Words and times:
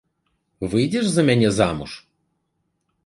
Выйдзеш 0.71 1.05
за 1.15 1.21
мяне 1.27 1.49
замуж? 1.61 1.91